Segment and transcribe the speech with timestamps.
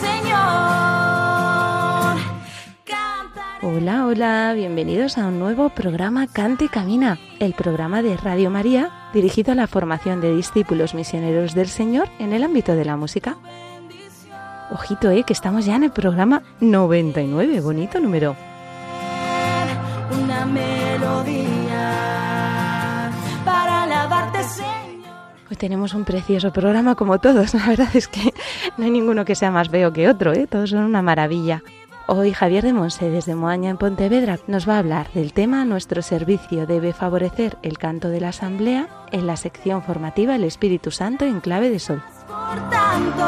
[0.00, 0.40] Señor.
[3.62, 8.90] Hola, hola, bienvenidos a un nuevo programa Cante y Camina, el programa de Radio María
[9.12, 13.36] dirigido a la formación de discípulos misioneros del Señor en el ámbito de la música.
[14.70, 18.49] Ojito, eh, que estamos ya en el programa 99, bonito número.
[25.50, 28.32] Hoy tenemos un precioso programa como todos, la verdad es que
[28.76, 30.46] no hay ninguno que sea más feo que otro, ¿eh?
[30.46, 31.64] todos son una maravilla.
[32.06, 36.02] Hoy Javier de Monse desde Moaña en Pontevedra nos va a hablar del tema Nuestro
[36.02, 41.24] servicio debe favorecer el canto de la asamblea en la sección formativa El Espíritu Santo
[41.24, 42.02] en clave de sol.
[42.26, 43.24] Por tanto,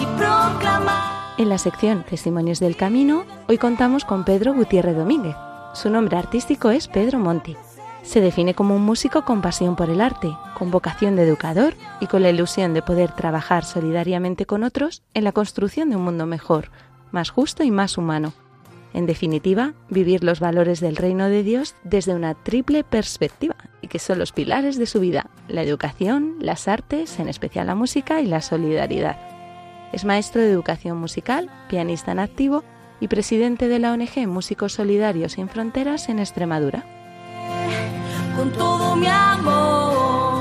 [0.00, 1.34] y proclamar.
[1.38, 5.36] En la sección Testimonios del Camino, hoy contamos con Pedro Gutiérrez Domínguez.
[5.74, 7.56] Su nombre artístico es Pedro Monti.
[8.04, 12.06] Se define como un músico con pasión por el arte, con vocación de educador y
[12.06, 16.26] con la ilusión de poder trabajar solidariamente con otros en la construcción de un mundo
[16.26, 16.70] mejor,
[17.10, 18.34] más justo y más humano.
[18.92, 23.98] En definitiva, vivir los valores del reino de Dios desde una triple perspectiva, y que
[23.98, 28.26] son los pilares de su vida, la educación, las artes, en especial la música y
[28.26, 29.18] la solidaridad.
[29.92, 32.62] Es maestro de educación musical, pianista en activo
[33.00, 37.03] y presidente de la ONG Músicos Solidarios Sin Fronteras en Extremadura.
[38.36, 40.34] Con todo mi amor.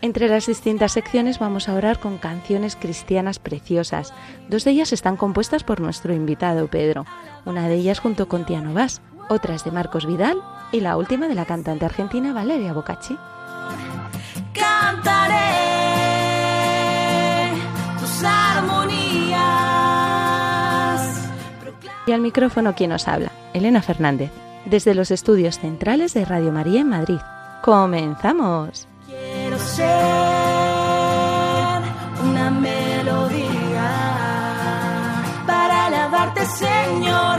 [0.00, 4.12] Entre las distintas secciones vamos a orar con canciones cristianas preciosas.
[4.50, 7.06] Dos de ellas están compuestas por nuestro invitado Pedro,
[7.46, 9.00] una de ellas junto con Tiano Vaz,
[9.30, 13.16] otras de Marcos Vidal y la última de la cantante argentina Valeria Bocacci.
[14.52, 15.34] Cantaré
[17.98, 19.40] tus armonías.
[22.06, 24.30] Y al micrófono quien nos habla, Elena Fernández,
[24.66, 27.18] desde los estudios centrales de Radio María en Madrid.
[27.62, 28.86] ¡Comenzamos!
[29.06, 29.84] Quiero ser
[32.22, 33.90] una melodía
[35.46, 37.33] para alabarte, Señor.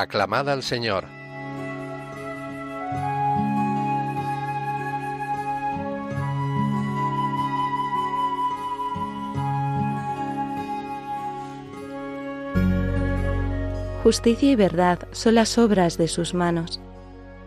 [0.00, 1.06] Aclamad al Señor.
[14.04, 16.80] Justicia y verdad son las obras de sus manos.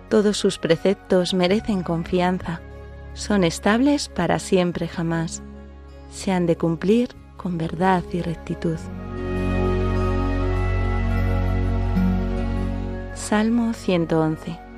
[0.09, 2.59] Todos sus preceptos merecen confianza,
[3.13, 5.41] son estables para siempre jamás.
[6.11, 8.78] Se han de cumplir con verdad y rectitud.
[13.31, 14.71] Salmo 111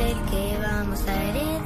[0.00, 1.57] el que vamos a heredar.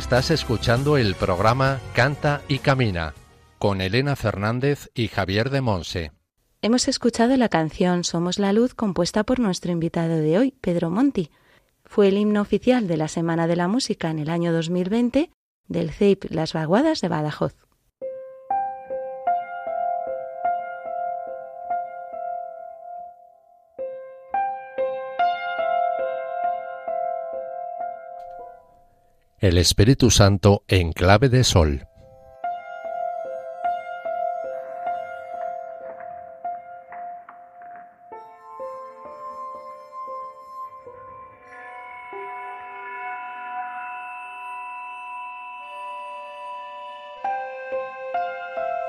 [0.00, 3.12] Estás escuchando el programa Canta y Camina
[3.58, 6.12] con Elena Fernández y Javier de Monse.
[6.62, 11.30] Hemos escuchado la canción Somos la Luz compuesta por nuestro invitado de hoy, Pedro Monti.
[11.84, 15.30] Fue el himno oficial de la Semana de la Música en el año 2020
[15.68, 17.54] del CEIP Las Vaguadas de Badajoz.
[29.40, 31.86] El Espíritu Santo en clave de sol.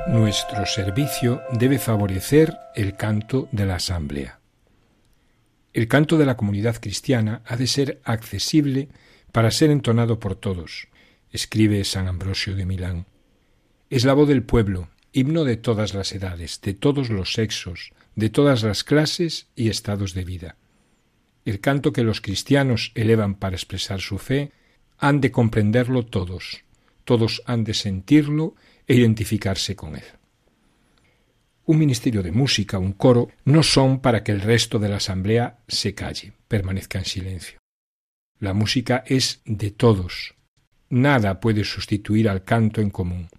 [0.08, 4.41] Nuestro servicio debe favorecer el canto de la asamblea.
[5.72, 8.89] El canto de la comunidad cristiana ha de ser accesible
[9.31, 10.88] para ser entonado por todos,
[11.31, 13.05] escribe San Ambrosio de Milán.
[13.89, 18.29] Es la voz del pueblo, himno de todas las edades, de todos los sexos, de
[18.29, 20.57] todas las clases y estados de vida.
[21.45, 24.51] El canto que los cristianos elevan para expresar su fe
[24.97, 26.63] han de comprenderlo todos,
[27.03, 28.55] todos han de sentirlo
[28.88, 30.03] e identificarse con él.
[31.65, 35.59] Un ministerio de música, un coro, no son para que el resto de la asamblea
[35.67, 37.61] se calle, permanezca en silencio.
[38.41, 40.33] La música es de todos.
[40.89, 43.29] Nada puede sustituir al canto en común.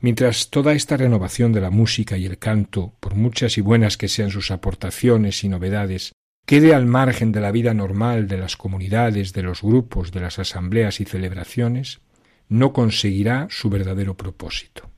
[0.00, 4.08] Mientras toda esta renovación de la música y el canto, por muchas y buenas que
[4.08, 6.12] sean sus aportaciones y novedades,
[6.46, 10.38] quede al margen de la vida normal de las comunidades, de los grupos, de las
[10.38, 12.00] asambleas y celebraciones,
[12.48, 14.88] no conseguirá su verdadero propósito.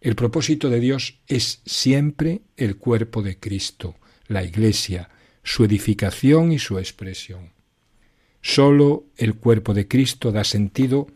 [0.00, 3.96] El propósito de Dios es siempre el cuerpo de Cristo,
[4.28, 5.10] la Iglesia,
[5.42, 7.58] su edificación y su expresión.
[8.42, 11.06] Solo el cuerpo de Cristo da sentido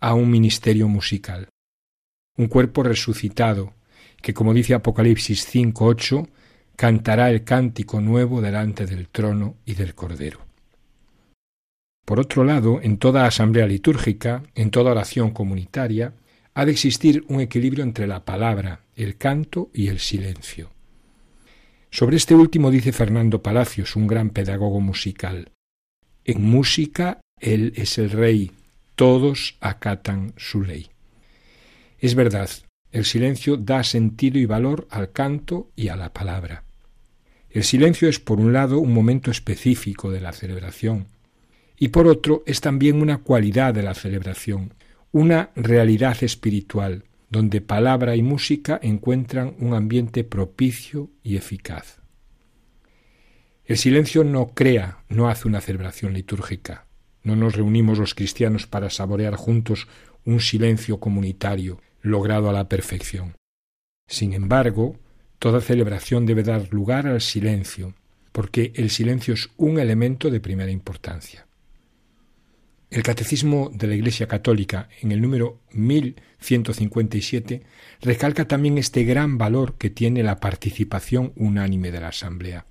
[0.00, 1.48] a un ministerio musical.
[2.36, 3.74] Un cuerpo resucitado,
[4.22, 6.28] que como dice Apocalipsis 5.8,
[6.76, 10.40] cantará el cántico nuevo delante del trono y del Cordero.
[12.06, 16.14] Por otro lado, en toda asamblea litúrgica, en toda oración comunitaria,
[16.54, 20.70] ha de existir un equilibrio entre la palabra, el canto y el silencio.
[21.90, 25.50] Sobre este último dice Fernando Palacios, un gran pedagogo musical.
[26.24, 28.52] En música Él es el rey,
[28.94, 30.88] todos acatan su ley.
[31.98, 32.50] Es verdad,
[32.92, 36.64] el silencio da sentido y valor al canto y a la palabra.
[37.50, 41.08] El silencio es por un lado un momento específico de la celebración
[41.78, 44.74] y por otro es también una cualidad de la celebración,
[45.12, 51.99] una realidad espiritual donde palabra y música encuentran un ambiente propicio y eficaz.
[53.70, 56.86] El silencio no crea, no hace una celebración litúrgica.
[57.22, 59.86] No nos reunimos los cristianos para saborear juntos
[60.24, 63.36] un silencio comunitario logrado a la perfección.
[64.08, 64.96] Sin embargo,
[65.38, 67.94] toda celebración debe dar lugar al silencio,
[68.32, 71.46] porque el silencio es un elemento de primera importancia.
[72.90, 77.62] El Catecismo de la Iglesia Católica, en el número 1157,
[78.00, 82.66] recalca también este gran valor que tiene la participación unánime de la Asamblea.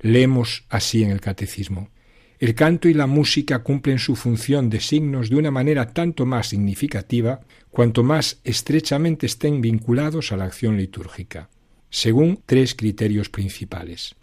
[0.00, 1.90] Leemos así en el Catecismo.
[2.38, 6.48] El canto y la música cumplen su función de signos de una manera tanto más
[6.48, 11.48] significativa cuanto más estrechamente estén vinculados a la acción litúrgica,
[11.90, 14.16] según tres criterios principales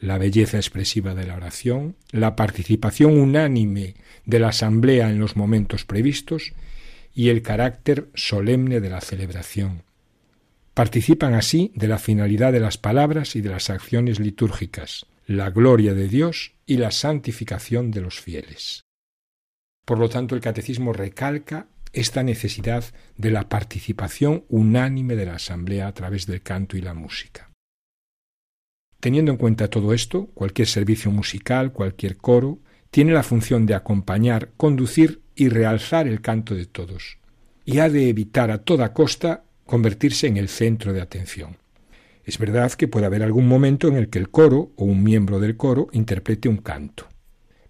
[0.00, 5.84] la belleza expresiva de la oración, la participación unánime de la asamblea en los momentos
[5.84, 6.52] previstos
[7.14, 9.82] y el carácter solemne de la celebración.
[10.74, 15.94] Participan así de la finalidad de las palabras y de las acciones litúrgicas, la gloria
[15.94, 18.82] de Dios y la santificación de los fieles.
[19.84, 22.84] Por lo tanto, el catecismo recalca esta necesidad
[23.16, 27.50] de la participación unánime de la asamblea a través del canto y la música.
[29.00, 32.60] Teniendo en cuenta todo esto, cualquier servicio musical, cualquier coro,
[32.90, 37.18] tiene la función de acompañar, conducir y realzar el canto de todos,
[37.64, 41.56] y ha de evitar a toda costa convertirse en el centro de atención.
[42.24, 45.38] Es verdad que puede haber algún momento en el que el coro o un miembro
[45.38, 47.06] del coro interprete un canto,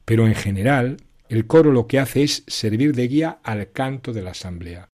[0.07, 0.97] pero en general
[1.29, 4.89] el coro lo que hace es servir de guía al canto de la asamblea.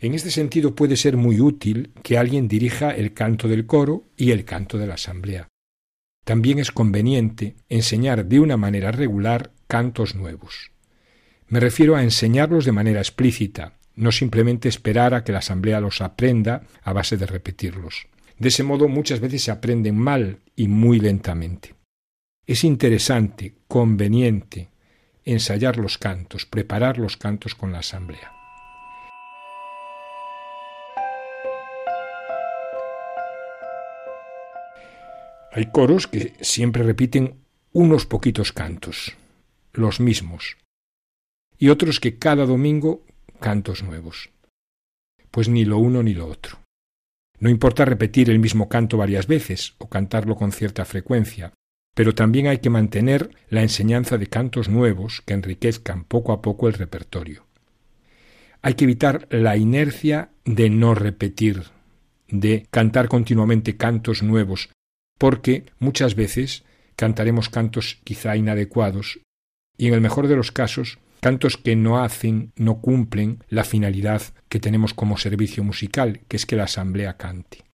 [0.00, 4.30] En este sentido puede ser muy útil que alguien dirija el canto del coro y
[4.30, 5.48] el canto de la asamblea.
[6.24, 10.72] También es conveniente enseñar de una manera regular cantos nuevos.
[11.48, 16.00] Me refiero a enseñarlos de manera explícita, no simplemente esperar a que la asamblea los
[16.00, 18.06] aprenda a base de repetirlos.
[18.38, 21.74] De ese modo muchas veces se aprenden mal y muy lentamente.
[22.46, 24.68] Es interesante, conveniente,
[25.24, 28.32] ensayar los cantos, preparar los cantos con la asamblea.
[35.52, 37.36] Hay coros que siempre repiten
[37.72, 39.16] unos poquitos cantos,
[39.72, 40.56] los mismos,
[41.56, 43.04] y otros que cada domingo
[43.44, 44.30] cantos nuevos.
[45.30, 46.60] Pues ni lo uno ni lo otro.
[47.38, 51.52] No importa repetir el mismo canto varias veces o cantarlo con cierta frecuencia,
[51.94, 56.68] pero también hay que mantener la enseñanza de cantos nuevos que enriquezcan poco a poco
[56.68, 57.44] el repertorio.
[58.62, 61.64] Hay que evitar la inercia de no repetir,
[62.28, 64.70] de cantar continuamente cantos nuevos
[65.18, 66.64] porque muchas veces
[66.96, 69.20] cantaremos cantos quizá inadecuados
[69.76, 74.20] y en el mejor de los casos cantos que no hacen, no cumplen la finalidad
[74.50, 77.64] que tenemos como servicio musical, que es que la asamblea cante.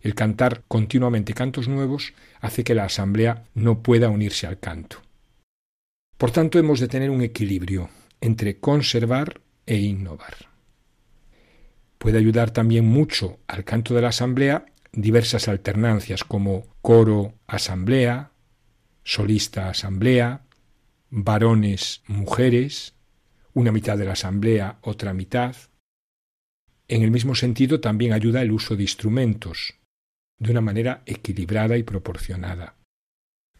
[0.00, 5.02] El cantar continuamente cantos nuevos hace que la asamblea no pueda unirse al canto.
[6.16, 7.90] Por tanto, hemos de tener un equilibrio
[8.22, 10.48] entre conservar e innovar.
[11.98, 18.30] Puede ayudar también mucho al canto de la asamblea diversas alternancias como coro asamblea,
[19.02, 20.43] solista asamblea,
[21.16, 22.94] varones mujeres,
[23.52, 25.54] una mitad de la asamblea, otra mitad.
[26.88, 29.74] En el mismo sentido también ayuda el uso de instrumentos,
[30.38, 32.74] de una manera equilibrada y proporcionada.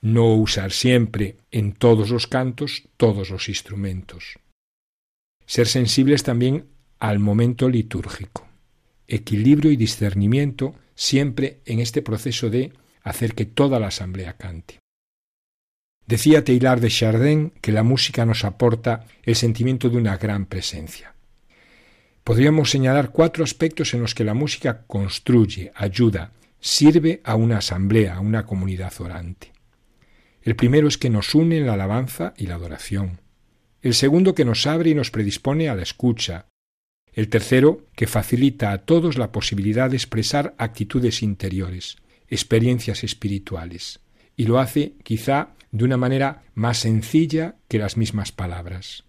[0.01, 4.37] No usar siempre en todos los cantos todos los instrumentos.
[5.47, 6.67] Ser sensibles también
[6.99, 8.49] al momento litúrgico.
[9.07, 14.81] Equilibrio y discernimiento siempre en este proceso de hacer que toda la asamblea cante.
[16.07, 21.15] Decía Teilhard de Chardin que la música nos aporta el sentimiento de una gran presencia.
[22.25, 28.17] Podríamos señalar cuatro aspectos en los que la música construye, ayuda, sirve a una asamblea,
[28.17, 29.53] a una comunidad orante.
[30.43, 33.21] El primero es que nos une en la alabanza y la adoración.
[33.81, 36.47] El segundo que nos abre y nos predispone a la escucha,
[37.13, 41.97] el tercero, que facilita a todos la posibilidad de expresar actitudes interiores,
[42.29, 44.01] experiencias espirituales,
[44.37, 49.05] y lo hace quizá de una manera más sencilla que las mismas palabras.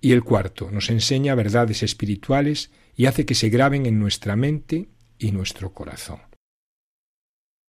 [0.00, 4.90] Y el cuarto, nos enseña verdades espirituales y hace que se graben en nuestra mente
[5.18, 6.20] y nuestro corazón.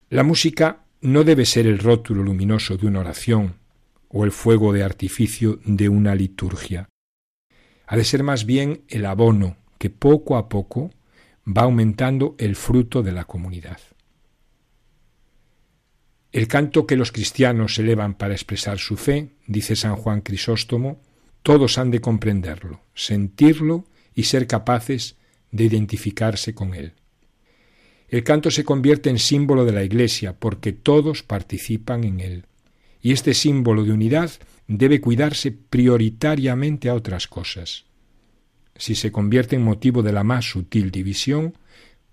[0.09, 3.55] La música no debe ser el rótulo luminoso de una oración
[4.09, 6.89] o el fuego de artificio de una liturgia
[7.91, 10.91] ha de ser más bien el abono que poco a poco
[11.45, 13.79] va aumentando el fruto de la comunidad.
[16.31, 21.01] El canto que los cristianos elevan para expresar su fe, dice San Juan Crisóstomo,
[21.43, 23.85] todos han de comprenderlo, sentirlo
[24.15, 25.17] y ser capaces
[25.51, 26.93] de identificarse con él.
[28.07, 32.45] El canto se convierte en símbolo de la Iglesia porque todos participan en él.
[33.01, 34.31] Y este símbolo de unidad
[34.67, 37.85] debe cuidarse prioritariamente a otras cosas.
[38.75, 41.57] Si se convierte en motivo de la más sutil división,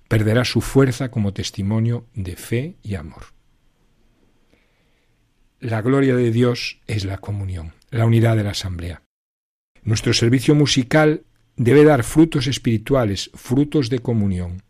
[0.09, 3.38] perderá su fuerza como testimonio de fe y amor.
[5.61, 9.03] La gloria de Dios es la comunión, la unidad de la asamblea.
[9.83, 11.25] Nuestro servicio musical
[11.57, 14.63] debe dar frutos espirituales, frutos de comunión.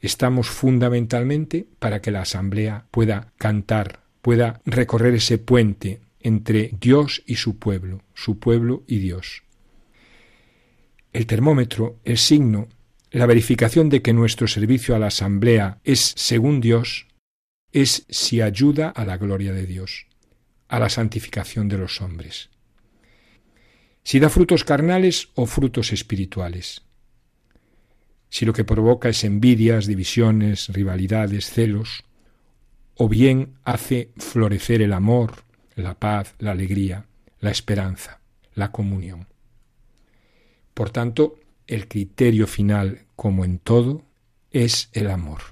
[0.00, 7.36] Estamos fundamentalmente para que la asamblea pueda cantar, pueda recorrer ese puente entre Dios y
[7.36, 9.44] su pueblo, su pueblo y Dios.
[11.12, 12.66] El termómetro, el signo,
[13.12, 17.06] la verificación de que nuestro servicio a la asamblea es según Dios,
[17.72, 20.06] es si ayuda a la gloria de Dios,
[20.68, 22.50] a la santificación de los hombres.
[24.04, 26.82] Si da frutos carnales o frutos espirituales.
[28.28, 32.04] Si lo que provoca es envidias, divisiones, rivalidades, celos,
[32.94, 35.44] o bien hace florecer el amor,
[35.76, 37.06] la paz, la alegría,
[37.40, 38.20] la esperanza,
[38.54, 39.28] la comunión.
[40.74, 44.04] Por tanto, el criterio final, como en todo,
[44.50, 45.51] es el amor.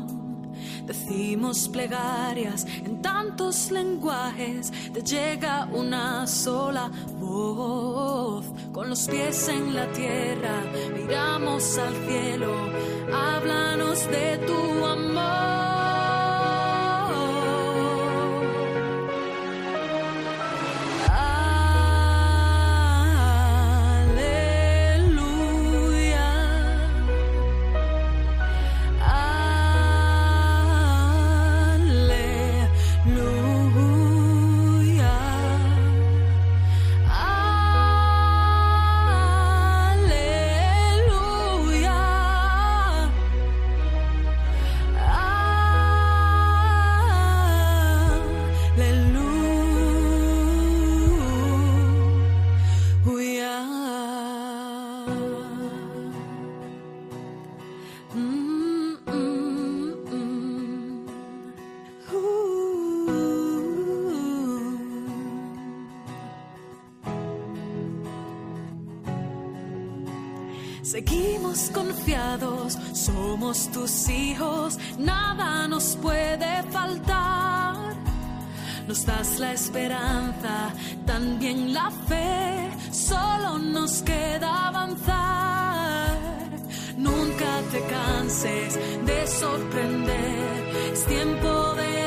[1.71, 8.45] plegarias en tantos lenguajes, te llega una sola voz.
[8.71, 10.63] Con los pies en la tierra,
[10.95, 12.53] miramos al cielo,
[13.13, 15.70] háblanos de tu amor.
[70.91, 77.95] Seguimos confiados, somos tus hijos, nada nos puede faltar.
[78.89, 80.73] Nos das la esperanza,
[81.05, 86.17] también la fe, solo nos queda avanzar.
[86.97, 92.00] Nunca te canses de sorprender, es tiempo de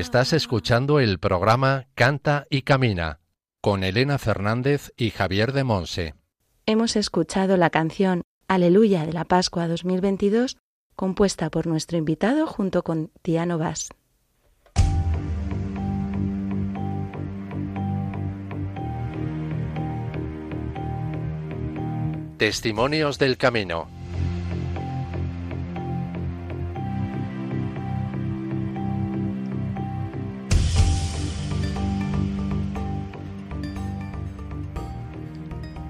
[0.00, 3.20] Estás escuchando el programa Canta y Camina
[3.62, 6.14] con Elena Fernández y Javier de Monse.
[6.66, 10.58] Hemos escuchado la canción Aleluya de la Pascua 2022
[10.96, 13.88] compuesta por nuestro invitado junto con Tiano Bass.
[22.36, 23.95] Testimonios del Camino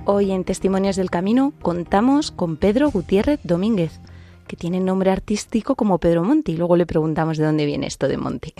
[0.09, 3.99] Hoy en Testimonios del Camino contamos con Pedro Gutiérrez Domínguez,
[4.47, 6.57] que tiene nombre artístico como Pedro Monti.
[6.57, 8.55] Luego le preguntamos de dónde viene esto de Monti.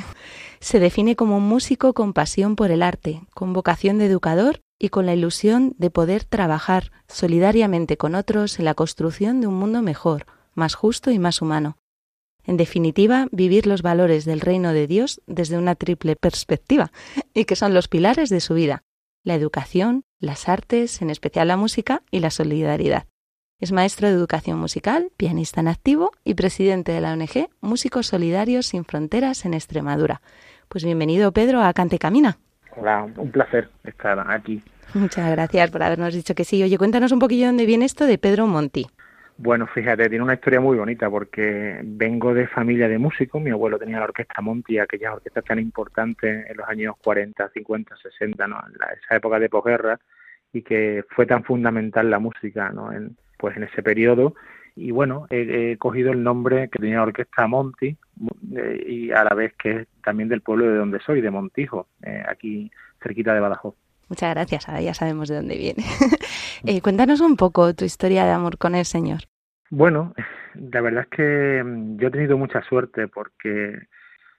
[0.59, 4.89] Se define como un músico con pasión por el arte, con vocación de educador y
[4.89, 9.83] con la ilusión de poder trabajar solidariamente con otros en la construcción de un mundo
[9.83, 11.79] mejor, más justo y más humano.
[12.43, 16.91] En definitiva, vivir los valores del reino de Dios desde una triple perspectiva,
[17.35, 18.83] y que son los pilares de su vida,
[19.23, 23.07] la educación, las artes, en especial la música y la solidaridad.
[23.59, 28.67] Es maestro de educación musical, pianista en activo y presidente de la ONG Músicos Solidarios
[28.67, 30.21] Sin Fronteras en Extremadura.
[30.69, 32.39] Pues bienvenido Pedro a Cante Camina.
[32.77, 34.63] Hola, un placer estar aquí.
[34.93, 36.63] Muchas gracias por habernos dicho que sí.
[36.63, 38.87] Oye, cuéntanos un poquillo dónde viene esto de Pedro Monti.
[39.39, 43.43] Bueno, fíjate, tiene una historia muy bonita porque vengo de familia de músicos.
[43.43, 47.97] Mi abuelo tenía la orquesta Monti, aquellas orquestas tan importantes en los años 40, 50,
[47.97, 48.57] 60, ¿no?
[48.67, 50.01] En esa época de posguerra
[50.53, 52.91] y que fue tan fundamental la música, ¿no?
[52.93, 54.35] En, pues en ese periodo.
[54.75, 57.97] Y bueno, he, cogido el nombre que tenía la orquesta Monti
[58.87, 62.23] y a la vez que es también del pueblo de donde soy, de Montijo, eh,
[62.27, 62.71] aquí
[63.03, 63.75] cerquita de Badajoz.
[64.09, 65.85] Muchas gracias, ahora ya sabemos de dónde viene.
[66.65, 69.21] Eh, cuéntanos un poco tu historia de amor con el Señor.
[69.71, 70.15] Bueno,
[70.55, 73.79] la verdad es que mm, yo he tenido mucha suerte porque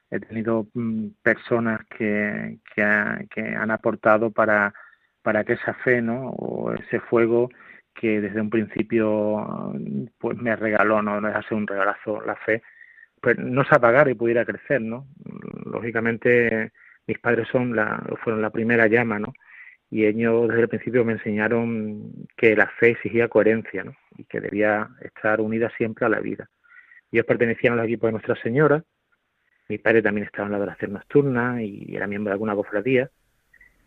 [0.10, 4.74] he tenido mm, personas que, que, han aportado para,
[5.22, 6.30] para que esa fe, ¿no?
[6.32, 7.50] O ese fuego
[7.94, 9.74] que desde un principio
[10.18, 12.62] pues me regaló, no, no es un regalazo la fe,
[13.22, 15.08] pues no se apagara y pudiera crecer, ¿no?
[15.66, 16.72] Lógicamente
[17.08, 19.34] mis padres son la, fueron la primera llama, ¿no?
[19.90, 23.96] Y ellos desde el principio me enseñaron que la fe exigía coherencia ¿no?
[24.18, 26.50] y que debía estar unida siempre a la vida.
[27.12, 28.84] Ellos pertenecían al equipo de Nuestra Señora,
[29.70, 33.10] mi padre también estaba en la adoración nocturna y era miembro de alguna cofradía,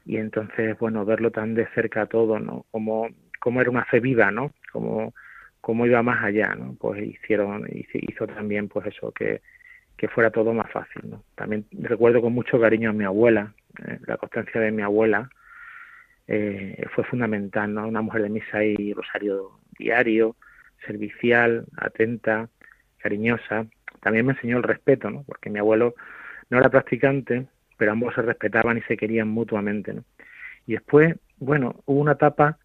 [0.04, 2.66] y entonces, bueno, verlo tan de cerca todo, ¿no?
[2.70, 3.08] Como,
[3.38, 4.52] cómo era una fe viva, ¿no?
[4.72, 5.14] Cómo,
[5.60, 6.74] cómo iba más allá, ¿no?
[6.78, 9.42] Pues hicieron, hizo también pues eso, que,
[9.96, 11.24] que fuera todo más fácil, ¿no?
[11.34, 13.54] También recuerdo con mucho cariño a mi abuela,
[13.86, 15.30] eh, la constancia de mi abuela
[16.32, 17.88] eh, fue fundamental, ¿no?
[17.88, 20.36] Una mujer de misa y rosario diario,
[20.86, 22.48] servicial, atenta,
[22.98, 23.66] cariñosa.
[24.00, 25.24] También me enseñó el respeto, ¿no?
[25.24, 25.96] Porque mi abuelo
[26.48, 30.04] no era practicante, pero ambos se respetaban y se querían mutuamente, ¿no?
[30.68, 32.58] Y después, bueno, hubo una etapa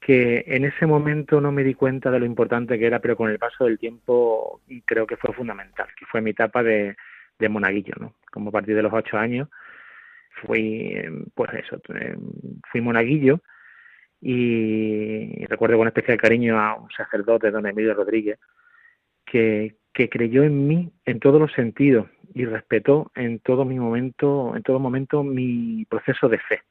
[0.00, 3.28] que en ese momento no me di cuenta de lo importante que era, pero con
[3.28, 6.94] el paso del tiempo creo que fue fundamental, que fue mi etapa de,
[7.40, 8.14] de monaguillo, ¿no?
[8.30, 9.48] Como a partir de los ocho años
[10.40, 10.94] fui,
[11.34, 11.80] pues eso,
[12.70, 13.40] fui monaguillo
[14.20, 18.38] y recuerdo con especial cariño a un sacerdote, don Emilio Rodríguez,
[19.24, 24.54] que, que creyó en mí en todos los sentidos y respetó en todo mi momento,
[24.56, 26.62] en todo momento mi proceso de fe.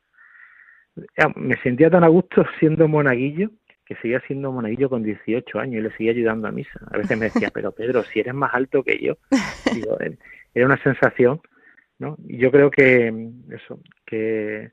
[1.35, 3.49] Me sentía tan a gusto siendo monaguillo
[3.85, 6.79] que seguía siendo monaguillo con 18 años y le seguía ayudando a misa.
[6.91, 9.17] A veces me decía, pero Pedro, si eres más alto que yo.
[9.99, 10.17] Eh,
[10.53, 11.41] era una sensación,
[12.27, 13.07] Y yo creo que
[13.51, 14.71] eso, que,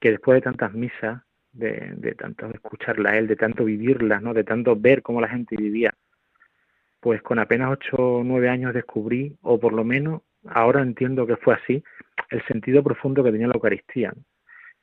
[0.00, 4.34] que después de tantas misas, de, de tanto escucharla a él, de tanto vivirla, ¿no?
[4.34, 5.94] De tanto ver cómo la gente vivía,
[7.00, 11.36] pues con apenas 8 o 9 años descubrí, o por lo menos ahora entiendo que
[11.36, 11.82] fue así,
[12.30, 14.12] el sentido profundo que tenía la Eucaristía.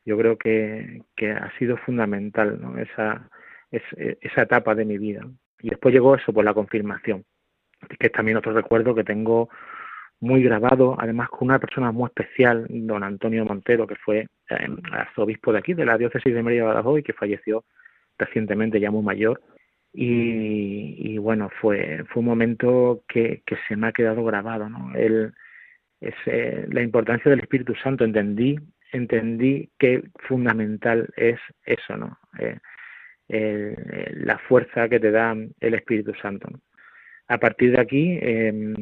[0.05, 2.77] Yo creo que, que ha sido fundamental ¿no?
[2.77, 3.29] esa,
[3.71, 5.27] esa etapa de mi vida.
[5.61, 7.25] Y después llegó eso, pues la confirmación,
[7.99, 9.49] que es también otro recuerdo que tengo
[10.19, 15.51] muy grabado, además con una persona muy especial, don Antonio Montero, que fue eh, arzobispo
[15.53, 17.65] de aquí, de la diócesis de Mérida Badajoz y que falleció
[18.17, 19.41] recientemente, ya muy mayor.
[19.93, 24.93] Y, bueno, fue, fue un momento que, se me ha quedado grabado, ¿no?
[24.95, 25.33] Es,
[26.69, 28.59] la importancia del Espíritu Santo, entendí,
[28.91, 32.17] entendí que fundamental es eso, ¿no?
[33.29, 36.49] Eh, la fuerza que te da el Espíritu Santo.
[37.29, 38.73] A partir de aquí, eh,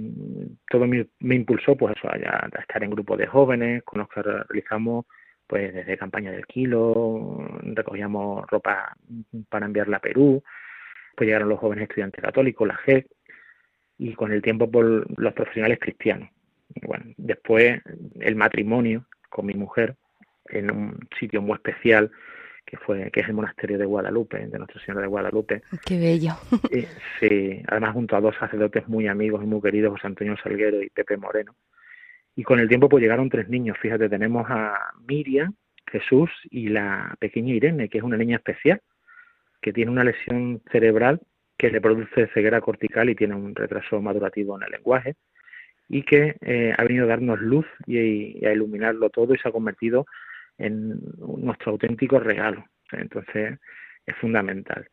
[0.69, 5.05] todo me, impulsó pues a, a, estar en grupos de jóvenes con los que realizamos
[5.47, 8.95] pues desde campaña del kilo, recogíamos ropa
[9.49, 10.43] para enviarla a Perú,
[11.15, 13.07] pues llegaron los jóvenes estudiantes católicos, la GEC,
[13.97, 16.29] y con el tiempo por los profesionales cristianos.
[16.81, 17.81] bueno, después
[18.19, 19.95] el matrimonio con mi mujer
[20.49, 22.11] en un sitio muy especial
[22.65, 25.61] que fue que es el monasterio de Guadalupe, de Nuestra Señora de Guadalupe.
[25.85, 26.33] Qué bello.
[27.19, 30.89] sí, además junto a dos sacerdotes muy amigos y muy queridos, José Antonio Salguero y
[30.89, 31.55] Pepe Moreno.
[32.35, 35.53] Y con el tiempo pues llegaron tres niños, fíjate, tenemos a Miriam,
[35.87, 38.81] Jesús y la pequeña Irene, que es una niña especial,
[39.61, 41.21] que tiene una lesión cerebral
[41.57, 45.15] que le produce ceguera cortical y tiene un retraso madurativo en el lenguaje
[45.87, 49.51] y que eh, ha venido a darnos luz y, a iluminarlo todo y se ha
[49.51, 50.05] convertido
[50.57, 52.65] en nuestro auténtico regalo.
[52.91, 53.59] Entonces
[54.05, 54.87] es fundamental.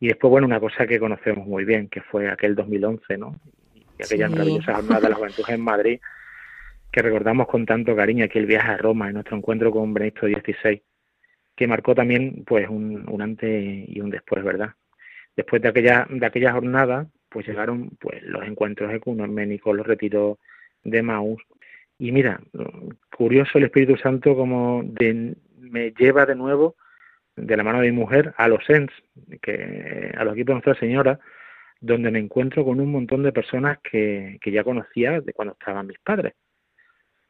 [0.00, 3.40] Y después, bueno, una cosa que conocemos muy bien, que fue aquel 2011, ¿no?
[3.74, 6.00] Y aquella maravillosa jornada de la juventud en Madrid,
[6.90, 10.82] que recordamos con tanto cariño aquel viaje a Roma, en nuestro encuentro con Benedicto XVI,
[11.54, 14.70] que marcó también pues un, un antes y un después, ¿verdad?
[15.36, 20.38] Después de aquella, de aquella jornada, pues llegaron pues los encuentros ecuménicos, los retiros
[20.84, 21.42] de Maús,
[22.02, 22.40] y mira,
[23.16, 24.82] curioso el Espíritu Santo como
[25.56, 26.74] me lleva de nuevo
[27.36, 28.90] de la mano de mi mujer a los ENS,
[29.40, 31.20] que, a los equipos de Nuestra Señora,
[31.80, 35.86] donde me encuentro con un montón de personas que, que ya conocía de cuando estaban
[35.86, 36.34] mis padres.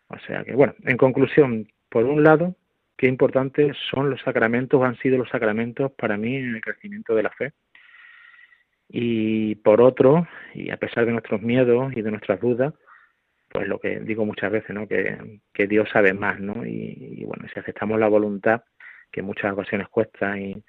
[0.06, 2.56] O sea que, bueno, en conclusión, por un lado,
[2.96, 7.22] qué importantes son los sacramentos, han sido los sacramentos para mí en el crecimiento de
[7.24, 7.52] la fe.
[8.88, 12.72] Y por otro, y a pesar de nuestros miedos y de nuestras dudas,
[13.52, 14.88] pues lo que digo muchas veces, ¿no?
[14.88, 16.64] Que, que Dios sabe más, ¿no?
[16.64, 18.62] Y, bueno, si aceptamos la voluntad,
[19.10, 20.62] que en muchas ocasiones cuesta y,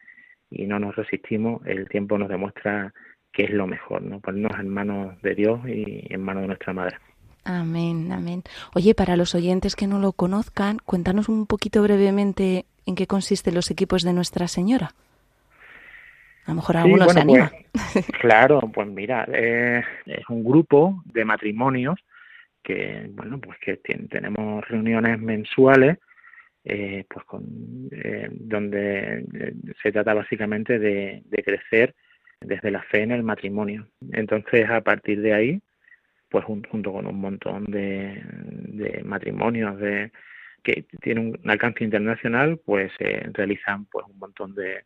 [0.50, 2.94] y no nos resistimos, el tiempo nos demuestra
[3.32, 4.20] que es lo mejor, ¿no?
[4.20, 6.98] Ponernos en manos de Dios y en manos de nuestra Madre.
[7.46, 8.44] Amén, amén.
[8.74, 13.56] Oye, para los oyentes que no lo conozcan, cuéntanos un poquito brevemente en qué consisten
[13.56, 14.92] los equipos de Nuestra Señora.
[16.46, 17.52] A lo mejor algunos se animan.
[17.94, 22.00] Pues, claro, pues mira, eh, es un grupo de matrimonios
[22.64, 25.98] que bueno pues que tenemos reuniones mensuales
[26.66, 27.44] eh, pues con
[27.92, 31.94] eh, donde eh, se trata básicamente de, de, crecer
[32.40, 33.90] desde la fe en el matrimonio.
[34.14, 35.62] Entonces a partir de ahí
[36.30, 40.12] pues junto con un montón de, de matrimonios de
[40.64, 44.86] que tienen un alcance internacional pues se realizan pues un montón de,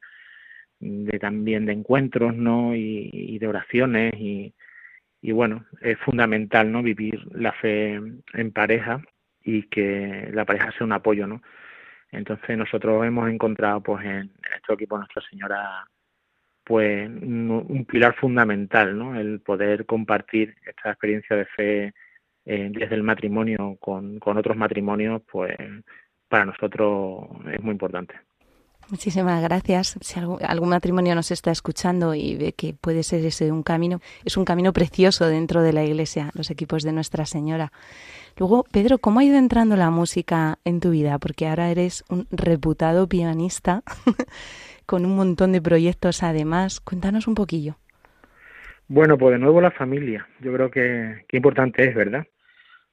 [0.80, 4.54] de también de encuentros no y, y de oraciones y,
[5.22, 9.02] y bueno, es fundamental no vivir la fe en pareja
[9.44, 11.42] y que la pareja sea un apoyo, ¿no?
[12.12, 15.88] Entonces nosotros hemos encontrado pues en, este equipo Nuestra Señora
[16.64, 19.20] pues un pilar fundamental, ¿no?
[19.20, 21.94] El poder compartir esta experiencia de fe
[22.46, 25.56] eh, desde el matrimonio con, con otros matrimonios, pues
[26.28, 28.16] para nosotros es muy importante.
[28.90, 29.98] Muchísimas gracias.
[30.00, 34.38] Si algún, matrimonio nos está escuchando y ve que puede ser ese un camino, es
[34.38, 37.74] un camino precioso dentro de la Iglesia, los equipos de Nuestra Señora.
[38.38, 41.20] Luego, Pedro, ¿cómo ha ido entrando la música en tu vida?
[41.20, 43.84] Porque ahora eres un reputado pianista
[44.86, 46.80] con un montón de proyectos además.
[46.80, 47.76] Cuéntanos un poquillo.
[48.88, 50.26] Bueno, pues de nuevo la familia.
[50.40, 52.26] Yo creo que, qué importante es, ¿verdad?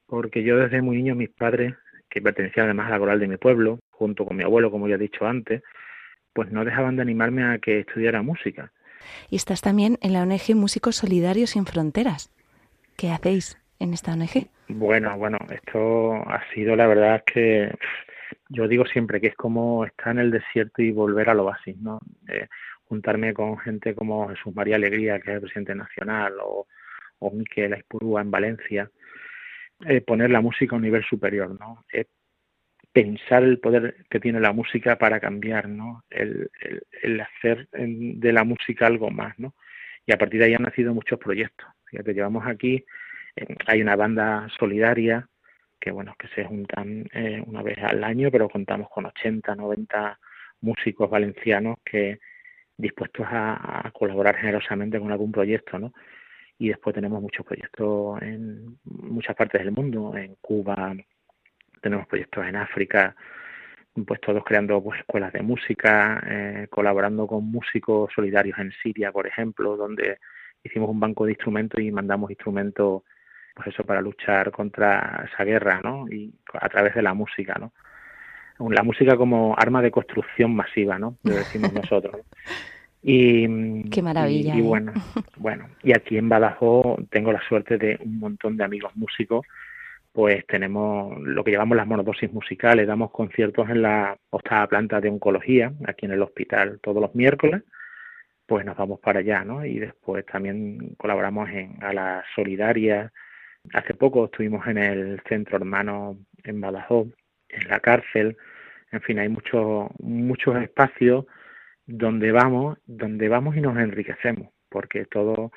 [0.07, 1.73] Porque yo desde muy niño, mis padres,
[2.09, 4.95] que pertenecían además a la coral de mi pueblo, junto con mi abuelo, como ya
[4.95, 5.63] he dicho antes,
[6.35, 8.73] pues no dejaban de animarme a que estudiara música.
[9.29, 12.29] Y estás también en la ONG Músicos Solidarios Sin Fronteras.
[12.97, 14.49] ¿Qué hacéis en esta ONG?
[14.67, 17.73] Bueno, bueno, esto ha sido la verdad que
[18.49, 21.99] yo digo siempre que es como estar en el desierto y volver al oasis, ¿no?
[22.27, 22.47] Eh,
[22.83, 26.67] juntarme con gente como Jesús María Alegría, que es el presidente nacional, o,
[27.19, 28.91] o Miquel Aispurúa en Valencia,
[29.85, 31.85] eh, poner la música a un nivel superior, ¿no?
[32.95, 36.05] Pensar el poder que tiene la música para cambiar, ¿no?
[36.09, 36.49] El,
[37.03, 39.53] el, hacer de la música algo más, ¿no?
[40.05, 41.67] Y a partir de ahí han nacido muchos proyectos.
[41.89, 42.85] Fíjate, llevamos aquí,
[43.35, 45.27] eh, hay una banda solidaria
[45.77, 50.17] que, bueno, que se juntan eh, una vez al año, pero contamos con 80, 90
[50.61, 52.19] músicos valencianos que
[52.77, 55.91] dispuestos a, a colaborar generosamente con algún proyecto, ¿no?
[56.57, 60.95] Y después tenemos muchos proyectos en muchas partes del mundo, en Cuba,
[61.85, 63.15] tenemos proyectos en África,
[64.07, 69.27] pues todos creando pues, escuelas de música, eh, colaborando con músicos solidarios en Siria, por
[69.27, 70.17] ejemplo, donde
[70.63, 73.03] hicimos un banco de instrumentos y mandamos instrumentos
[73.53, 76.07] pues eso para luchar contra esa guerra, ¿no?
[76.09, 77.71] Y a través de la música, ¿no?
[78.71, 81.17] La música como arma de construcción masiva, ¿no?
[81.21, 82.15] Lo decimos nosotros.
[83.03, 84.55] Y, Qué maravilla.
[84.55, 84.63] Y, ¿eh?
[84.63, 84.91] bueno,
[85.37, 89.45] bueno, y aquí en Badajoz tengo la suerte de un montón de amigos músicos
[90.15, 95.09] pues tenemos lo que llamamos las monodosis musicales, damos conciertos en la octava planta de
[95.09, 97.63] oncología, aquí en el hospital todos los miércoles,
[98.45, 99.65] pues nos vamos para allá, ¿no?
[99.65, 103.11] Y después también colaboramos en a la solidaria.
[103.73, 107.07] Hace poco estuvimos en el centro hermano en Badajoz,
[107.49, 108.37] en la cárcel,
[108.93, 111.25] en fin, hay muchos muchos espacios
[111.87, 115.51] donde vamos, donde vamos y nos enriquecemos, porque todo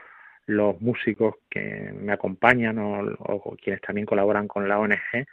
[0.48, 5.26] los músicos que me acompañan o, quienes también colaboran con la ONG,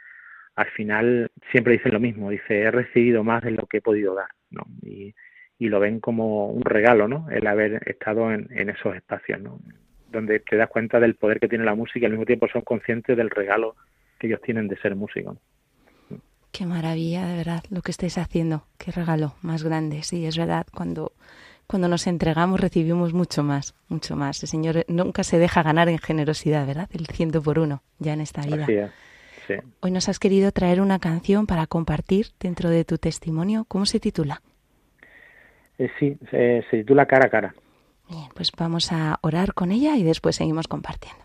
[0.54, 4.14] al final siempre dicen lo mismo, dice, he recibido más de lo que he podido
[4.14, 4.64] dar, ¿no?
[4.82, 5.14] Y,
[5.58, 7.28] y lo ven como un regalo, ¿no?
[7.30, 9.58] El haber estado en, en esos espacios, ¿no?
[10.12, 12.60] Donde te das cuenta del poder que tiene la música y al mismo tiempo son
[12.60, 13.74] conscientes del regalo
[14.18, 15.38] que ellos tienen de ser músicos.
[16.52, 18.66] Qué maravilla, de verdad, lo que estáis haciendo.
[18.78, 20.02] Qué regalo más grande.
[20.02, 21.12] Sí, es verdad, cuando
[21.66, 24.42] cuando nos entregamos recibimos mucho más, mucho más.
[24.42, 26.88] El Señor nunca se deja ganar en generosidad, ¿verdad?
[26.92, 28.66] El ciento por uno, ya en esta vida.
[29.46, 29.54] sí.
[29.80, 33.64] Hoy nos has querido traer una canción para compartir dentro de tu testimonio.
[33.68, 34.42] ¿Cómo se titula?
[35.78, 37.54] Eh, sí, se titula Cara a Cara.
[38.08, 41.24] Bien, pues vamos a orar con ella y después seguimos compartiendo.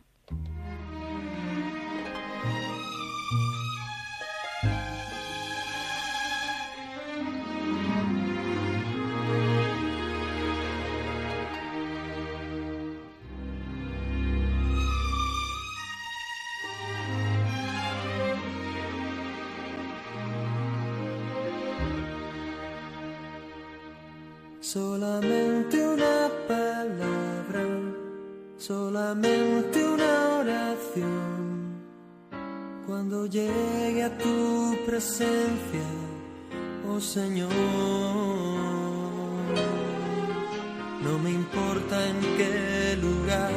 [25.11, 27.63] Solamente una palabra,
[28.57, 31.83] solamente una oración.
[32.87, 35.87] Cuando llegue a tu presencia,
[36.89, 37.51] oh Señor,
[41.03, 43.51] no me importa en qué lugar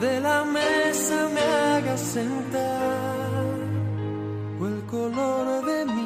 [0.00, 3.44] de la mesa me hagas sentar
[4.60, 5.97] o el color de mi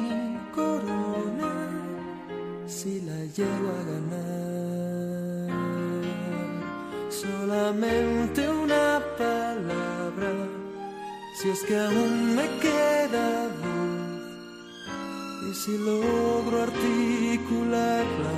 [2.83, 5.47] si la llego a ganar.
[7.09, 10.31] Solamente una palabra,
[11.37, 13.27] si es que aún me queda
[13.61, 14.23] voz.
[15.49, 18.35] Y si logro articularla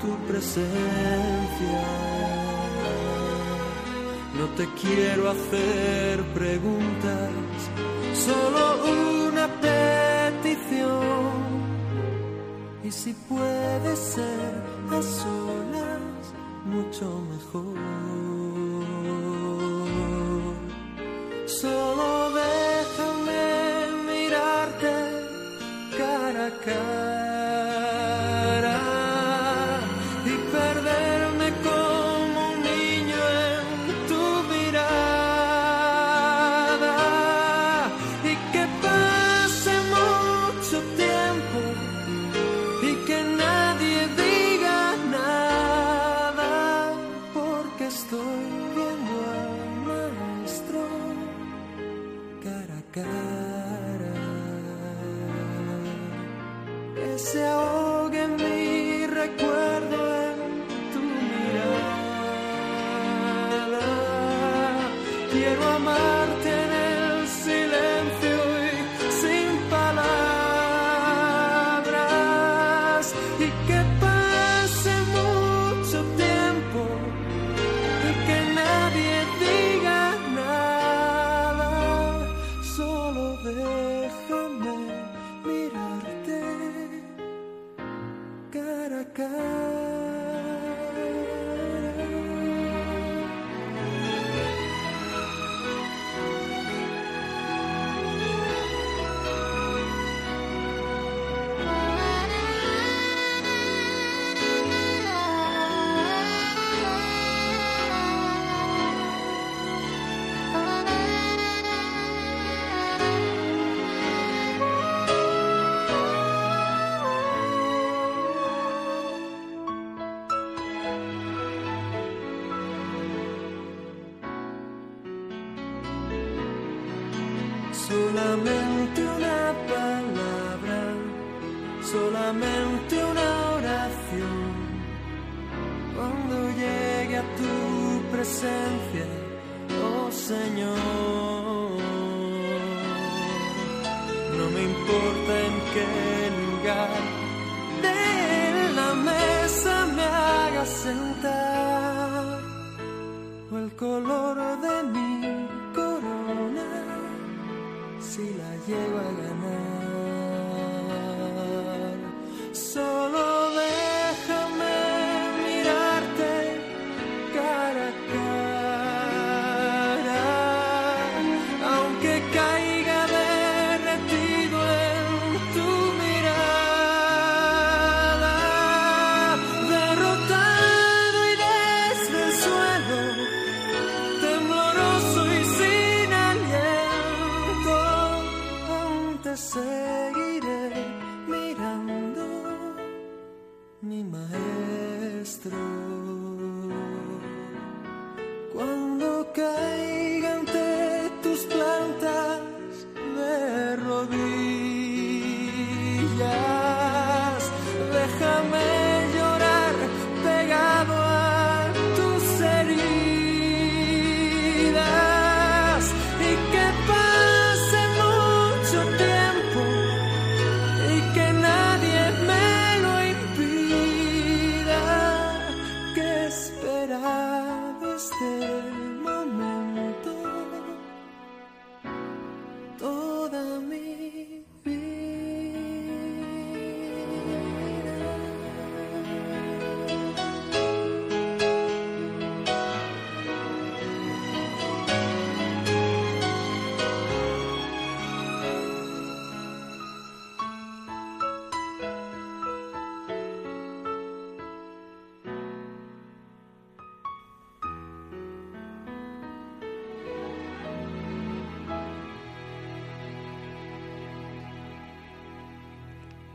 [0.00, 1.80] tu presencia.
[4.38, 7.30] No te quiero hacer preguntas,
[8.26, 8.62] solo
[9.28, 11.33] una petición
[12.84, 16.24] y si puede ser a solas,
[16.66, 17.76] mucho mejor.
[21.46, 23.42] Solo déjame
[24.06, 24.94] mirarte
[25.96, 27.23] cara a cara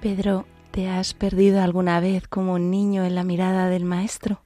[0.10, 4.42] Pedro, ¿te has perdido alguna vez como un niño en la mirada del maestro?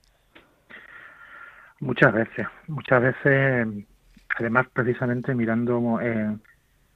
[1.79, 3.67] Muchas veces, muchas veces,
[4.37, 6.35] además precisamente mirando eh,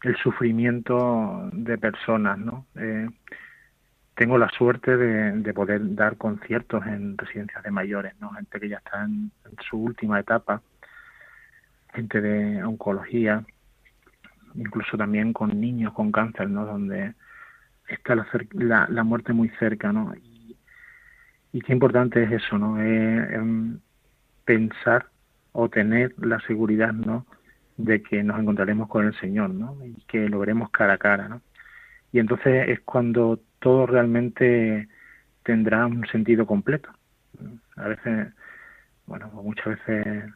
[0.04, 2.66] el sufrimiento de personas, ¿no?
[2.76, 3.08] Eh,
[4.16, 8.32] tengo la suerte de, de, poder dar conciertos en residencias de mayores, ¿no?
[8.32, 10.62] Gente que ya está en, en su última etapa,
[11.94, 13.46] gente de oncología,
[14.56, 16.66] incluso también con niños con cáncer, ¿no?
[16.66, 17.14] Donde
[17.88, 20.14] está la, la, la muerte muy cerca, ¿no?
[20.16, 20.58] Y,
[21.66, 22.80] qué importante es eso, ¿no?
[22.80, 23.80] Eh,
[24.46, 25.08] pensar
[25.54, 27.26] o tener la seguridad, ¿no?
[27.78, 29.76] De que nos encontraremos con el Señor, ¿no?
[29.84, 31.42] Y que lo veremos cara a cara, ¿no?
[32.12, 34.88] Y entonces es cuando todo realmente
[35.44, 36.90] tendrá un sentido completo.
[37.76, 38.28] A veces,
[39.08, 40.32] bueno, muchas veces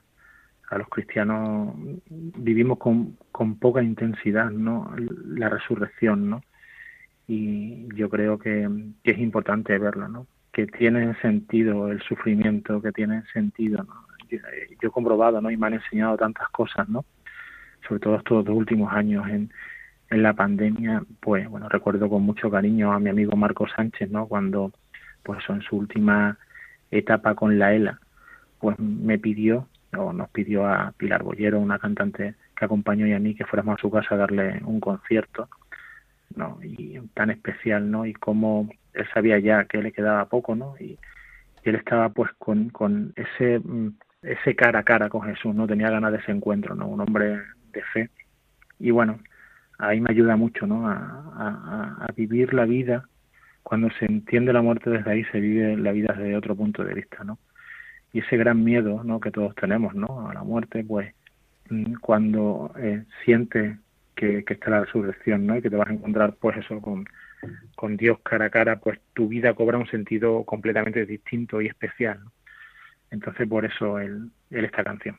[0.70, 1.76] a los cristianos
[2.10, 4.92] vivimos con, con poca intensidad, ¿no?
[5.26, 6.42] La resurrección, ¿no?
[7.28, 8.70] Y yo creo que,
[9.04, 10.28] que, es importante verlo, ¿no?
[10.52, 14.06] Que tiene sentido el sufrimiento, que tiene sentido, ¿no?
[14.30, 14.38] Yo,
[14.82, 15.52] he comprobado, ¿no?
[15.52, 17.06] Y me han enseñado tantas cosas, ¿no?
[17.88, 19.52] Sobre todo estos dos últimos años en,
[20.10, 24.28] en la pandemia, pues, bueno, recuerdo con mucho cariño a mi amigo Marco Sánchez, ¿no?
[24.28, 24.72] Cuando,
[25.24, 26.38] pues, en su última
[26.92, 28.00] etapa con la ELA,
[28.60, 29.68] pues me pidió,
[29.98, 33.78] o nos pidió a Pilar Bollero, una cantante que acompañó y a mí, que fuéramos
[33.78, 35.50] a su casa a darle un concierto,
[36.36, 36.60] ¿no?
[36.64, 38.06] y tan especial, ¿no?
[38.06, 40.76] Y cómo él sabía ya que le quedaba poco, ¿no?
[40.80, 40.98] Y,
[41.64, 43.90] y él estaba pues con, con ese, mm,
[44.24, 45.68] ese cara a cara con Jesús, ¿no?
[45.68, 46.88] Tenía ganas de ese encuentro, ¿no?
[46.88, 47.40] Un hombre
[47.74, 48.10] de fe.
[48.80, 49.20] Y bueno,
[49.78, 50.88] ahí me ayuda mucho, ¿no?
[50.88, 53.08] A, a, vivir la vida.
[53.64, 56.94] Cuando se entiende la muerte desde ahí, se vive la vida desde otro punto de
[56.94, 57.40] vista, ¿no?
[58.14, 59.20] Y ese gran miedo, ¿no?
[59.20, 60.30] Que todos tenemos, ¿no?
[60.30, 61.14] A la muerte, pues
[61.70, 63.04] mm, cuando eh,
[64.22, 65.58] que, que está la resurrección, ¿no?
[65.58, 67.08] Y que te vas a encontrar, pues eso, con,
[67.76, 72.24] con Dios cara a cara, pues tu vida cobra un sentido completamente distinto y especial.
[72.24, 72.32] ¿no?
[73.10, 75.18] Entonces, por eso él, él esta canción.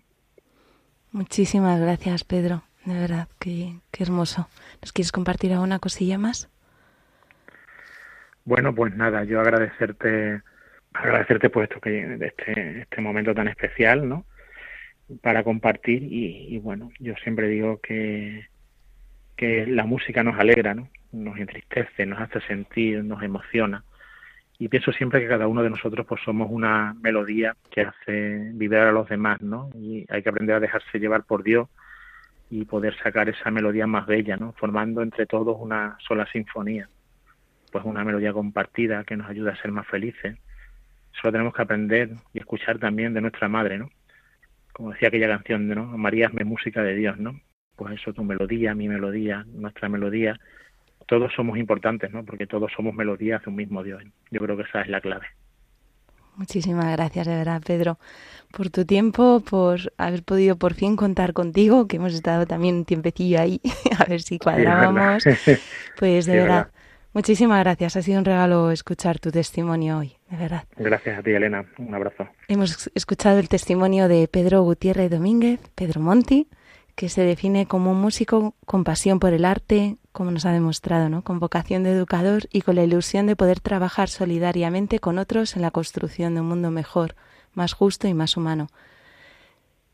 [1.10, 2.62] Muchísimas gracias, Pedro.
[2.84, 4.48] De verdad, qué, qué hermoso.
[4.80, 6.48] ¿Nos quieres compartir alguna cosilla más?
[8.44, 10.42] Bueno, pues nada, yo agradecerte,
[10.92, 14.24] agradecerte pues esto que este, este momento tan especial, ¿no?
[15.20, 18.46] Para compartir y, y bueno, yo siempre digo que,
[19.36, 20.88] que la música nos alegra, ¿no?
[21.12, 23.84] Nos entristece, nos hace sentir, nos emociona.
[24.58, 28.88] Y pienso siempre que cada uno de nosotros pues somos una melodía que hace vibrar
[28.88, 29.70] a los demás, ¿no?
[29.74, 31.68] Y hay que aprender a dejarse llevar por Dios
[32.50, 34.52] y poder sacar esa melodía más bella, ¿no?
[34.52, 36.88] Formando entre todos una sola sinfonía.
[37.72, 40.36] Pues una melodía compartida que nos ayuda a ser más felices.
[41.20, 43.90] Solo tenemos que aprender y escuchar también de nuestra madre, ¿no?
[44.72, 45.86] Como decía aquella canción, ¿no?
[45.98, 47.40] María es mi música de Dios, ¿no?
[47.82, 50.38] Pues eso, tu melodía, mi melodía, nuestra melodía,
[51.06, 52.24] todos somos importantes, ¿no?
[52.24, 54.02] Porque todos somos melodías de un mismo Dios.
[54.30, 55.26] Yo creo que esa es la clave.
[56.36, 57.98] Muchísimas gracias, de verdad, Pedro,
[58.52, 62.84] por tu tiempo, por haber podido por fin contar contigo, que hemos estado también un
[62.86, 63.60] tiempecillo ahí,
[63.98, 65.24] a ver si cuadrábamos.
[65.98, 66.72] pues de Sí, verdad, verdad.
[67.12, 67.96] muchísimas gracias.
[67.96, 70.64] Ha sido un regalo escuchar tu testimonio hoy, de verdad.
[70.76, 71.66] Gracias a ti, Elena.
[71.78, 72.26] Un abrazo.
[72.48, 76.48] Hemos escuchado el testimonio de Pedro Gutiérrez Domínguez, Pedro Monti,
[76.94, 81.08] que se define como un músico con pasión por el arte, como nos ha demostrado,
[81.08, 81.22] ¿no?
[81.22, 85.62] con vocación de educador y con la ilusión de poder trabajar solidariamente con otros en
[85.62, 87.16] la construcción de un mundo mejor,
[87.54, 88.68] más justo y más humano.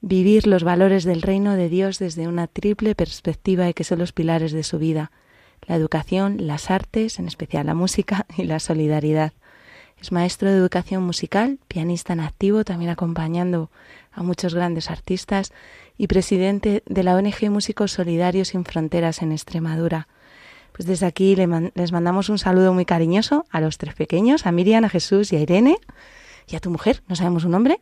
[0.01, 4.12] Vivir los valores del reino de Dios desde una triple perspectiva y que son los
[4.12, 5.11] pilares de su vida,
[5.66, 9.32] la educación, las artes, en especial la música y la solidaridad.
[10.01, 13.70] Es maestro de educación musical, pianista en activo, también acompañando
[14.12, 15.53] a muchos grandes artistas
[15.96, 20.07] y presidente de la ONG Músicos Solidarios Sin Fronteras en Extremadura.
[20.72, 24.84] Pues desde aquí les mandamos un saludo muy cariñoso a los tres pequeños, a Miriam,
[24.84, 25.76] a Jesús y a Irene,
[26.46, 27.80] y a tu mujer, no sabemos su nombre.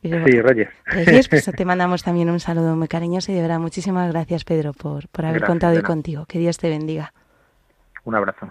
[0.00, 0.68] pero- Sí, Reyes.
[0.86, 4.72] Reyes, pues te mandamos también un saludo muy cariñoso y de verdad muchísimas gracias Pedro
[4.72, 6.24] por, por haber Gracias, contado hoy contigo.
[6.26, 7.12] Que Dios te bendiga.
[8.04, 8.50] Un abrazo.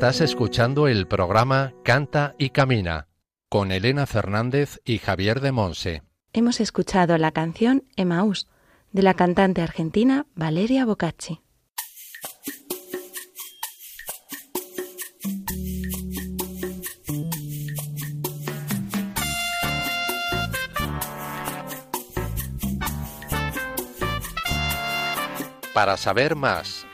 [0.00, 3.08] Estás escuchando el programa Canta y Camina
[3.50, 6.02] con Elena Fernández y Javier de Monse.
[6.32, 8.48] Hemos escuchado la canción Emaús
[8.92, 11.42] de la cantante argentina Valeria Bocacci.
[25.74, 26.86] Para saber más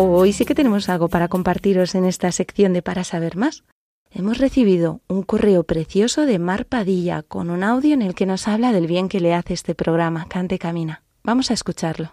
[0.00, 3.64] Hoy sí que tenemos algo para compartiros en esta sección de Para saber más.
[4.12, 8.46] Hemos recibido un correo precioso de Mar Padilla con un audio en el que nos
[8.46, 11.02] habla del bien que le hace este programa Cante Camina.
[11.24, 12.12] Vamos a escucharlo.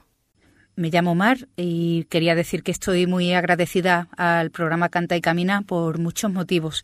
[0.75, 5.61] Me llamo Mar y quería decir que estoy muy agradecida al programa Canta y Camina
[5.61, 6.81] por muchos motivos.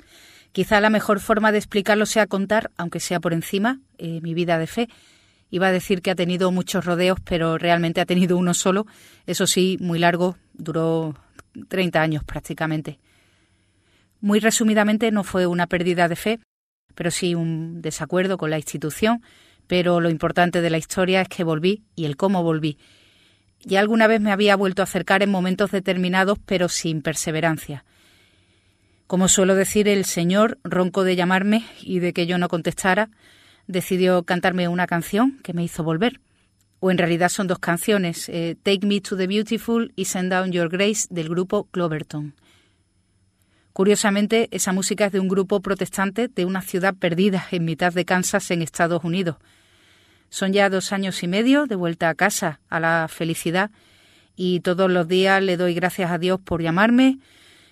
[0.52, 4.60] Quizá la mejor forma de explicarlo sea contar, aunque sea por encima, eh, mi vida
[4.60, 4.88] de fe.
[5.50, 8.86] Iba a decir que ha tenido muchos rodeos, pero realmente ha tenido uno solo,
[9.26, 11.16] eso sí, muy largo, duró
[11.68, 13.00] 30 años prácticamente.
[14.20, 16.40] Muy resumidamente, no fue una pérdida de fe,
[16.96, 19.24] pero sí un desacuerdo con la institución,
[19.68, 22.78] pero lo importante de la historia es que volví y el cómo volví.
[23.64, 27.86] Ya alguna vez me había vuelto a acercar en momentos determinados, pero sin perseverancia.
[29.08, 33.10] Como suelo decir, el Señor, ronco de llamarme y de que yo no contestara,
[33.68, 36.20] decidió cantarme una canción que me hizo volver
[36.82, 40.52] o en realidad son dos canciones, eh, Take Me to the Beautiful y Send Down
[40.52, 42.34] Your Grace del grupo Cloverton.
[43.72, 48.04] Curiosamente, esa música es de un grupo protestante de una ciudad perdida en mitad de
[48.04, 49.38] Kansas, en Estados Unidos.
[50.30, 53.70] Son ya dos años y medio de vuelta a casa, a la felicidad,
[54.36, 57.20] y todos los días le doy gracias a Dios por llamarme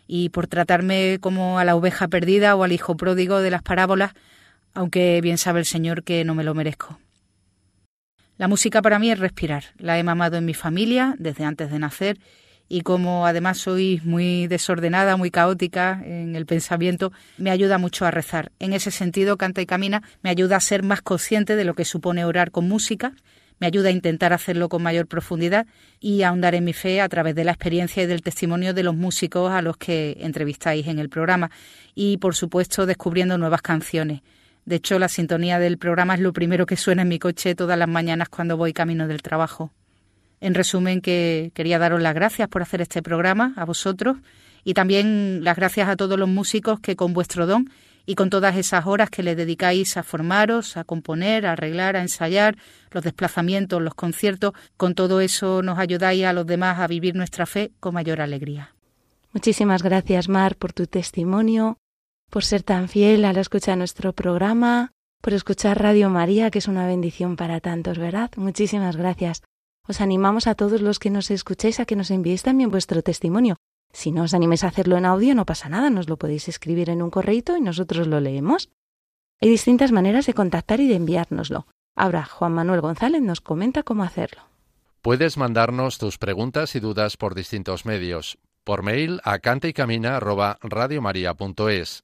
[0.06, 4.14] y por tratarme como a la oveja perdida o al hijo pródigo de las parábolas,
[4.76, 7.00] aunque bien sabe el Señor que no me lo merezco.
[8.40, 9.66] La música para mí es respirar.
[9.80, 12.20] La he mamado en mi familia desde antes de nacer
[12.70, 18.12] y como además soy muy desordenada, muy caótica en el pensamiento, me ayuda mucho a
[18.12, 18.54] rezar.
[18.60, 21.84] En ese sentido, Canta y Camina me ayuda a ser más consciente de lo que
[21.84, 23.12] supone orar con música,
[23.60, 25.68] me ayuda a intentar hacerlo con mayor profundidad
[26.00, 28.84] y a ahondar en mi fe a través de la experiencia y del testimonio de
[28.84, 31.52] los músicos a los que entrevistáis en el programa
[31.94, 34.22] y, por supuesto, descubriendo nuevas canciones.
[34.66, 37.78] De hecho, la sintonía del programa es lo primero que suena en mi coche todas
[37.78, 39.72] las mañanas cuando voy camino del trabajo.
[40.42, 44.18] En resumen, que quería daros las gracias por hacer este programa, a vosotros,
[44.64, 47.70] y también las gracias a todos los músicos que con vuestro don
[48.06, 52.02] y con todas esas horas que le dedicáis a formaros, a componer, a arreglar, a
[52.02, 52.56] ensayar,
[52.92, 57.46] los desplazamientos, los conciertos, con todo eso nos ayudáis a los demás a vivir nuestra
[57.46, 58.74] fe con mayor alegría.
[59.32, 61.78] Muchísimas gracias, Mar, por tu testimonio,
[62.30, 66.86] por ser tan fiel al escuchar nuestro programa, por escuchar Radio María, que es una
[66.88, 68.32] bendición para tantos, ¿verdad?
[68.38, 69.42] Muchísimas gracias.
[69.88, 73.56] Os animamos a todos los que nos escuchéis a que nos enviéis también vuestro testimonio.
[73.92, 76.92] Si no os animéis a hacerlo en audio, no pasa nada, nos lo podéis escribir
[76.92, 78.70] en un correito y nosotros lo leemos.
[79.42, 81.66] Hay distintas maneras de contactar y de enviárnoslo.
[81.96, 84.44] Ahora Juan Manuel González nos comenta cómo hacerlo.
[85.02, 88.38] Puedes mandarnos tus preguntas y dudas por distintos medios.
[88.64, 92.04] Por mail a cantaycamina@radiomaria.es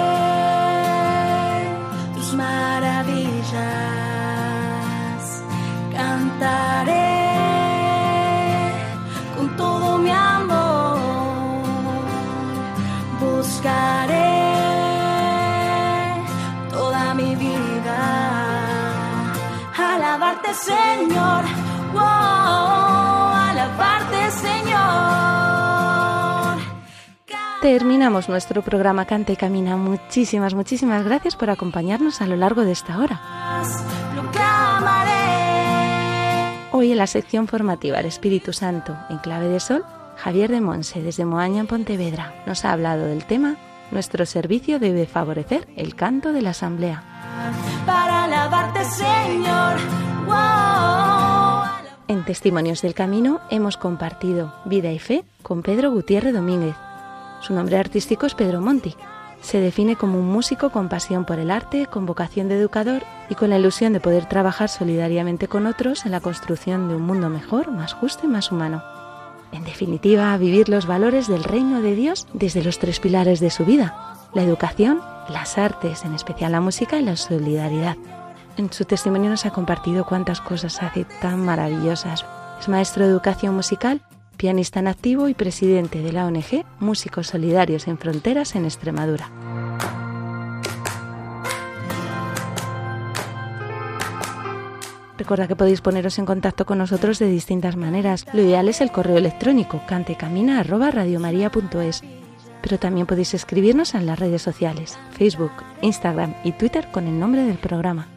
[27.61, 29.77] Terminamos nuestro programa Canta y Camina.
[29.77, 33.21] Muchísimas, muchísimas gracias por acompañarnos a lo largo de esta hora.
[36.71, 39.85] Hoy en la sección formativa El Espíritu Santo en clave de sol,
[40.17, 43.57] Javier de Monse desde Moaña en Pontevedra nos ha hablado del tema
[43.91, 47.03] Nuestro servicio debe favorecer el canto de la asamblea.
[47.85, 49.77] para alabarte Señor,
[50.25, 51.69] wow.
[52.07, 56.75] En Testimonios del Camino hemos compartido vida y fe con Pedro Gutiérrez Domínguez.
[57.41, 58.95] Su nombre artístico es Pedro Monti
[59.41, 63.35] Se define como un músico con pasión por el arte, con vocación de educador y
[63.35, 67.29] con la ilusión de poder trabajar solidariamente con otros en la construcción de un mundo
[67.29, 68.83] mejor, más justo y más humano.
[69.51, 73.65] En definitiva, vivir los valores del reino de Dios desde los tres pilares de su
[73.65, 77.97] vida, la educación, las artes, en especial la música y la solidaridad.
[78.55, 82.23] En su testimonio nos ha compartido cuántas cosas hace tan maravillosas.
[82.59, 84.01] Es maestro de educación musical,
[84.41, 89.29] pianista en activo y presidente de la ONG Músicos Solidarios en Fronteras en Extremadura.
[95.15, 98.25] Recuerda que podéis poneros en contacto con nosotros de distintas maneras.
[98.33, 102.01] Lo ideal es el correo electrónico cantecamina@radiomaria.es,
[102.63, 105.51] pero también podéis escribirnos en las redes sociales, Facebook,
[105.83, 108.07] Instagram y Twitter con el nombre del programa.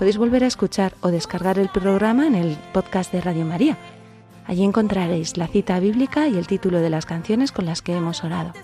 [0.00, 3.76] Podéis volver a escuchar o descargar el programa en el podcast de Radio María.
[4.46, 8.24] Allí encontraréis la cita bíblica y el título de las canciones con las que hemos
[8.24, 8.54] orado.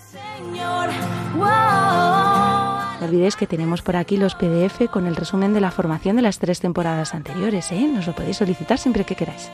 [2.99, 6.23] No olvidéis que tenemos por aquí los PDF con el resumen de la formación de
[6.23, 7.87] las tres temporadas anteriores, ¿eh?
[7.87, 9.51] Nos lo podéis solicitar siempre que queráis.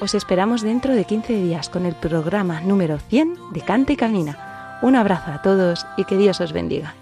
[0.00, 4.78] Os esperamos dentro de 15 días con el programa número 100 de Cante y Camina.
[4.80, 6.94] Un abrazo a todos y que Dios os bendiga.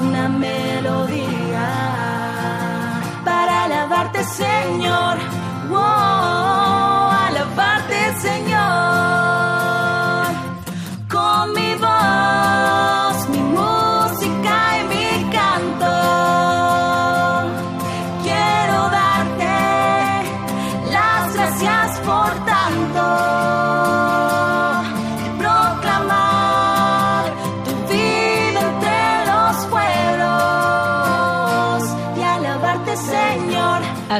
[0.00, 1.68] Una melodía
[3.24, 5.31] para alabarte, Señor.